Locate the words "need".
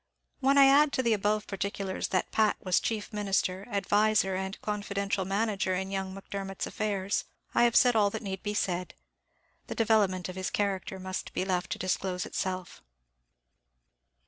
8.23-8.41